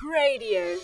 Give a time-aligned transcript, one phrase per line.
[0.00, 0.80] Cradio.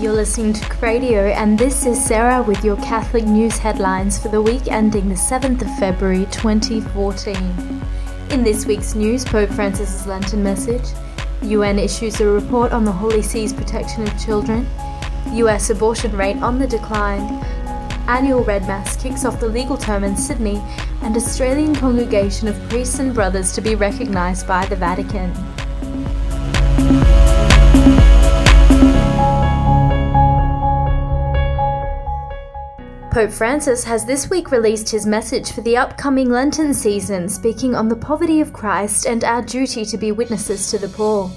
[0.00, 4.40] You're listening to Cradio, and this is Sarah with your Catholic news headlines for the
[4.40, 7.36] week ending the 7th of February 2014.
[8.30, 10.86] In this week's news, Pope Francis's Lenten message,
[11.42, 14.66] UN issues a report on the Holy See's protection of children,
[15.32, 17.44] US abortion rate on the decline,
[18.08, 20.56] annual Red Mass kicks off the legal term in Sydney,
[21.02, 25.34] and Australian congregation of priests and brothers to be recognised by the Vatican.
[33.16, 37.88] Pope Francis has this week released his message for the upcoming Lenten season, speaking on
[37.88, 41.30] the poverty of Christ and our duty to be witnesses to the poor.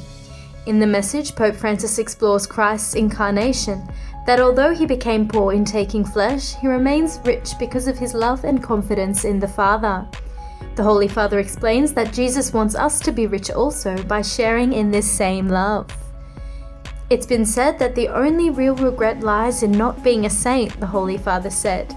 [0.65, 3.89] In the message, Pope Francis explores Christ's incarnation,
[4.25, 8.43] that although he became poor in taking flesh, he remains rich because of his love
[8.43, 10.05] and confidence in the Father.
[10.75, 14.91] The Holy Father explains that Jesus wants us to be rich also by sharing in
[14.91, 15.87] this same love.
[17.09, 20.85] It's been said that the only real regret lies in not being a saint, the
[20.85, 21.95] Holy Father said.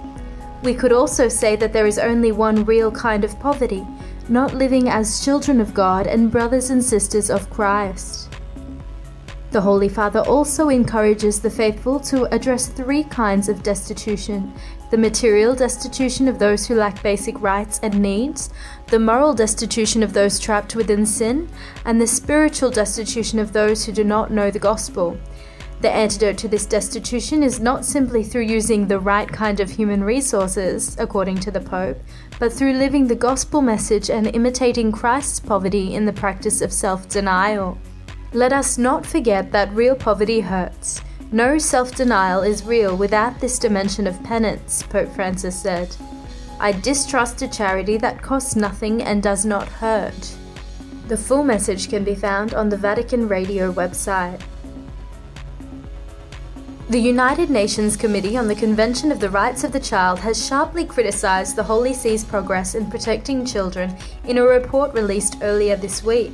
[0.62, 3.86] We could also say that there is only one real kind of poverty,
[4.30, 8.21] not living as children of God and brothers and sisters of Christ.
[9.52, 14.54] The Holy Father also encourages the faithful to address three kinds of destitution
[14.90, 18.50] the material destitution of those who lack basic rights and needs,
[18.88, 21.50] the moral destitution of those trapped within sin,
[21.84, 25.18] and the spiritual destitution of those who do not know the gospel.
[25.82, 30.02] The antidote to this destitution is not simply through using the right kind of human
[30.04, 31.98] resources, according to the Pope,
[32.38, 37.08] but through living the gospel message and imitating Christ's poverty in the practice of self
[37.08, 37.78] denial.
[38.34, 41.02] Let us not forget that real poverty hurts.
[41.30, 45.94] No self denial is real without this dimension of penance, Pope Francis said.
[46.58, 50.34] I distrust a charity that costs nothing and does not hurt.
[51.08, 54.40] The full message can be found on the Vatican Radio website.
[56.88, 60.86] The United Nations Committee on the Convention of the Rights of the Child has sharply
[60.86, 63.94] criticized the Holy See's progress in protecting children
[64.24, 66.32] in a report released earlier this week.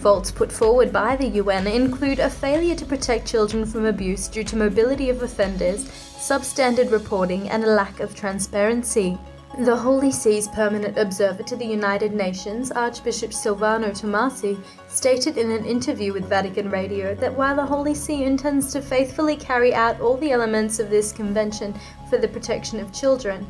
[0.00, 4.44] Faults put forward by the UN include a failure to protect children from abuse due
[4.44, 9.18] to mobility of offenders, substandard reporting, and a lack of transparency.
[9.58, 14.58] The Holy See's permanent observer to the United Nations, Archbishop Silvano Tomasi,
[14.88, 19.36] stated in an interview with Vatican Radio that while the Holy See intends to faithfully
[19.36, 21.74] carry out all the elements of this convention
[22.08, 23.46] for the protection of children,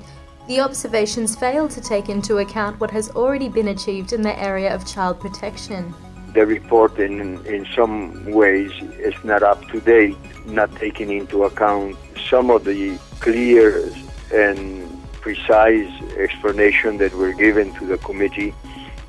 [0.48, 4.74] the observations fail to take into account what has already been achieved in the area
[4.74, 5.94] of child protection
[6.32, 11.96] the report in, in some ways is not up to date, not taking into account
[12.28, 13.90] some of the clear
[14.32, 14.86] and
[15.20, 18.54] precise explanation that were given to the committee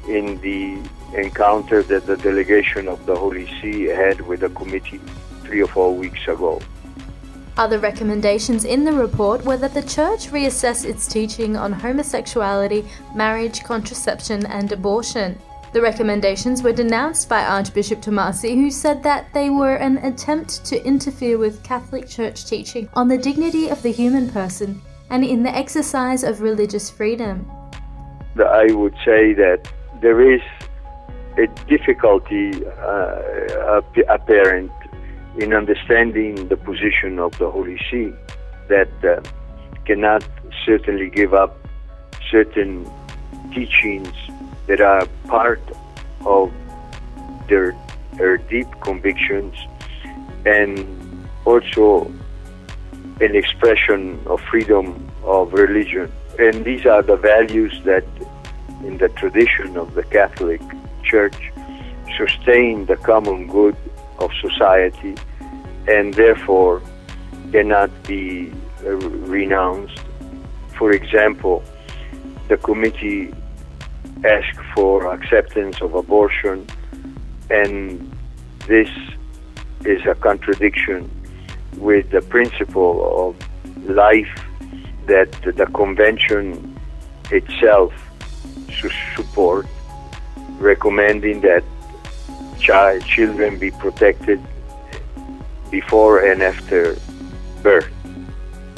[0.07, 0.77] in the
[1.15, 4.99] encounter that the delegation of the Holy See had with the committee
[5.43, 6.61] three or four weeks ago.
[7.57, 13.63] Other recommendations in the report were that the Church reassess its teaching on homosexuality, marriage,
[13.63, 15.37] contraception, and abortion.
[15.73, 20.85] The recommendations were denounced by Archbishop Tomasi, who said that they were an attempt to
[20.85, 25.55] interfere with Catholic Church teaching on the dignity of the human person and in the
[25.55, 27.49] exercise of religious freedom.
[28.37, 29.71] I would say that
[30.01, 30.41] there is
[31.37, 34.71] a difficulty uh, apparent
[35.37, 38.11] in understanding the position of the Holy See
[38.67, 39.21] that uh,
[39.85, 40.27] cannot
[40.65, 41.57] certainly give up
[42.29, 42.89] certain
[43.53, 44.11] teachings
[44.67, 45.61] that are part
[46.25, 46.51] of
[47.47, 47.75] their,
[48.13, 49.55] their deep convictions
[50.45, 52.11] and also
[53.19, 56.11] an expression of freedom of religion.
[56.39, 58.05] And these are the values that,
[58.83, 60.61] in the tradition of the Catholic
[61.03, 61.51] Church,
[62.17, 63.75] sustain the common good
[64.19, 65.15] of society
[65.87, 66.81] and therefore
[67.51, 68.51] cannot be
[68.83, 69.99] uh, renounced.
[70.77, 71.63] For example,
[72.47, 73.33] the committee
[74.23, 76.67] ask for acceptance of abortion,
[77.49, 78.15] and
[78.67, 78.89] this
[79.85, 81.09] is a contradiction
[81.77, 82.95] with the principle
[83.29, 84.45] of life
[85.07, 86.79] that the convention
[87.31, 87.93] itself
[88.69, 89.65] should support,
[90.59, 91.63] recommending that
[92.59, 94.39] child, children be protected
[95.71, 96.95] before and after
[97.63, 97.90] birth.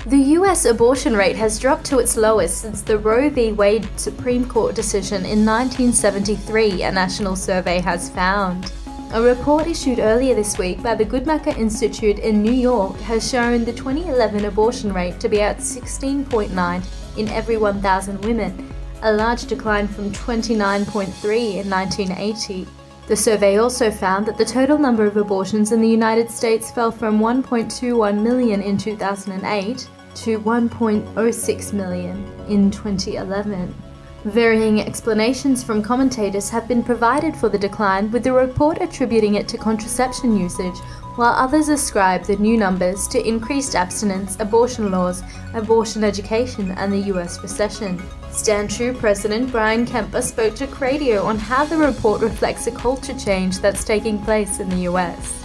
[0.05, 3.53] The US abortion rate has dropped to its lowest since the Roe v.
[3.53, 8.73] Wade Supreme Court decision in 1973, a national survey has found.
[9.13, 13.63] A report issued earlier this week by the Guttmacher Institute in New York has shown
[13.63, 16.83] the 2011 abortion rate to be at 16.9
[17.17, 18.73] in every 1,000 women,
[19.03, 22.67] a large decline from 29.3 in 1980.
[23.05, 26.89] The survey also found that the total number of abortions in the United States fell
[26.89, 33.75] from 1.21 million in 2008 to 1.06 million in 2011.
[34.23, 39.49] Varying explanations from commentators have been provided for the decline, with the report attributing it
[39.49, 40.75] to contraception usage,
[41.15, 45.23] while others ascribe the new numbers to increased abstinence, abortion laws,
[45.53, 48.01] abortion education, and the US recession.
[48.31, 53.17] Stand True President Bryan Kemper spoke to Cradio on how the report reflects a culture
[53.17, 55.43] change that's taking place in the US.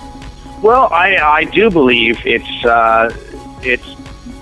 [0.62, 3.14] Well, I, I do believe it's uh,
[3.62, 3.96] it's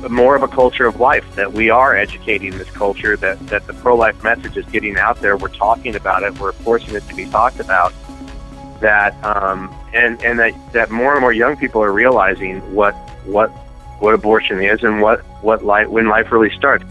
[0.08, 3.73] more of a culture of life that we are educating this culture that, that the
[3.75, 7.28] pro-life message is getting out there we're talking about it we're forcing it to be
[7.31, 7.93] talked about
[8.81, 12.94] that um, and and that, that more and more young people are realizing what
[13.25, 13.50] what
[14.00, 16.84] what abortion is and what what life when life really starts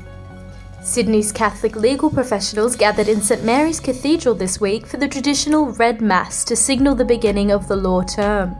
[0.85, 5.99] Sydney's Catholic legal professionals gathered in St Mary's Cathedral this week for the traditional Red
[5.99, 8.55] Mass to signal the beginning of the law term.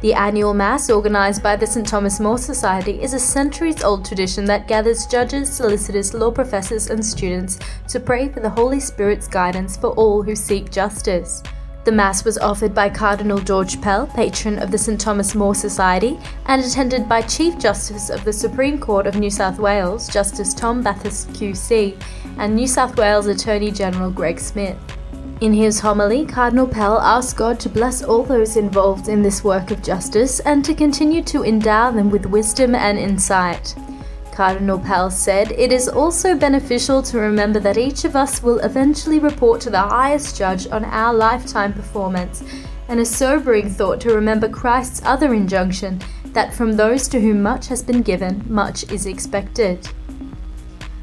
[0.00, 4.46] The annual Mass, organised by the St Thomas More Society, is a centuries old tradition
[4.46, 7.58] that gathers judges, solicitors, law professors, and students
[7.88, 11.42] to pray for the Holy Spirit's guidance for all who seek justice.
[11.82, 16.18] The Mass was offered by Cardinal George Pell, patron of the St Thomas More Society,
[16.44, 20.82] and attended by Chief Justice of the Supreme Court of New South Wales, Justice Tom
[20.82, 21.98] Bathurst QC,
[22.36, 24.76] and New South Wales Attorney General Greg Smith.
[25.40, 29.70] In his homily, Cardinal Pell asked God to bless all those involved in this work
[29.70, 33.74] of justice and to continue to endow them with wisdom and insight.
[34.32, 39.18] Cardinal Pell said, It is also beneficial to remember that each of us will eventually
[39.18, 42.42] report to the highest judge on our lifetime performance,
[42.88, 46.00] and a sobering thought to remember Christ's other injunction
[46.32, 49.88] that from those to whom much has been given, much is expected.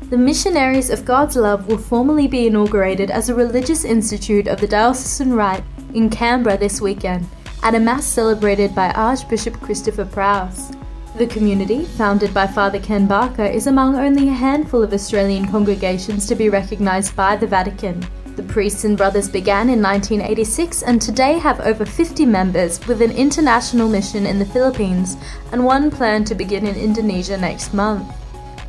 [0.10, 4.68] The Missionaries of God's Love will formally be inaugurated as a religious institute of the
[4.68, 5.64] Diocesan Right
[5.94, 7.28] in Canberra this weekend
[7.62, 10.72] at a Mass celebrated by Archbishop Christopher Prowse.
[11.18, 16.28] The community, founded by Father Ken Barker, is among only a handful of Australian congregations
[16.28, 18.06] to be recognised by the Vatican.
[18.36, 23.10] The Priests and Brothers began in 1986 and today have over 50 members with an
[23.10, 25.18] international mission in the Philippines
[25.52, 28.08] and one planned to begin in Indonesia next month.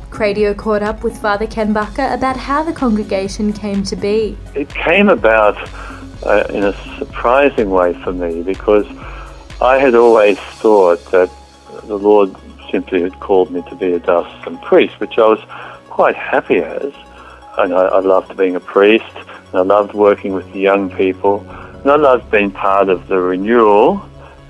[0.09, 4.35] Cradio caught up with Father Ken Barker about how the congregation came to be.
[4.55, 5.55] It came about
[6.23, 8.87] uh, in a surprising way for me because
[9.61, 11.29] I had always thought that
[11.89, 12.35] the Lord
[12.71, 15.39] simply had called me to be a diocesan priest, which I was
[15.89, 16.93] quite happy as.
[17.57, 21.41] And I, I loved being a priest, and I loved working with the young people,
[21.49, 24.01] and I loved being part of the renewal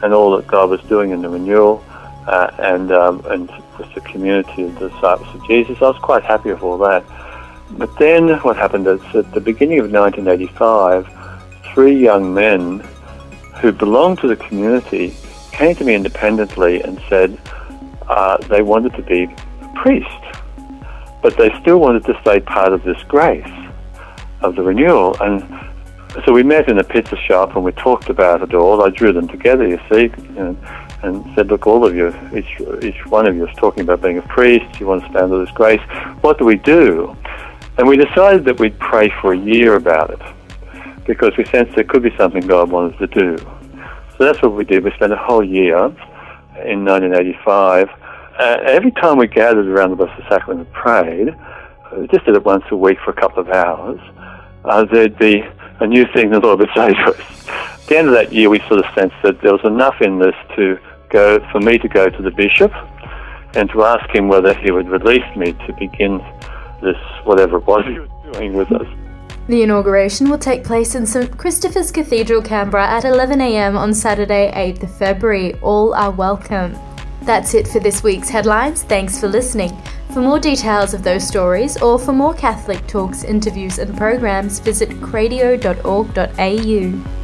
[0.01, 1.83] and all that God was doing in the renewal
[2.27, 5.77] uh, and um, and with the community of the disciples of Jesus.
[5.81, 7.03] I was quite happy with all that.
[7.71, 11.07] But then what happened is at the beginning of 1985,
[11.74, 12.80] three young men
[13.62, 15.13] who belonged to the community
[15.60, 17.38] came to me independently and said
[18.08, 20.08] uh, they wanted to be a priest,
[21.22, 23.46] but they still wanted to stay part of this grace
[24.40, 25.18] of the renewal.
[25.20, 25.44] And
[26.26, 28.82] so we met in a pizza shop and we talked about it all.
[28.82, 30.06] I drew them together, you see.
[30.38, 30.58] And,
[31.04, 34.18] and said, look, all of you, each, each one of you is talking about being
[34.18, 35.82] a priest, you want to stand under this grace.
[36.22, 37.18] What do we do?
[37.78, 41.84] And we decided that we'd pray for a year about it because we sensed there
[41.84, 43.59] could be something God wanted to do.
[44.19, 44.83] So that's what we did.
[44.83, 45.77] We spent a whole year
[46.66, 47.88] in 1985.
[48.38, 51.29] Uh, every time we gathered around the Blessed Sacrament and prayed,
[51.98, 54.01] we just did it once a week for a couple of hours,
[54.65, 55.41] uh, there'd be
[55.79, 57.48] a new thing the Lord would say to us.
[57.48, 60.20] At the end of that year, we sort of sensed that there was enough in
[60.20, 60.77] this to
[61.08, 62.74] go for me to go to the bishop
[63.55, 66.17] and to ask him whether he would release me to begin
[66.82, 68.99] this whatever it was he was doing with us.
[69.50, 74.84] The inauguration will take place in St Christopher's Cathedral, Canberra at 11am on Saturday, 8th
[74.84, 75.56] of February.
[75.62, 76.77] All are welcome.
[77.24, 78.84] That's it for this week's headlines.
[78.84, 79.75] Thanks for listening.
[80.13, 84.89] For more details of those stories or for more Catholic talks, interviews, and programs, visit
[85.01, 87.19] cradio.org.au.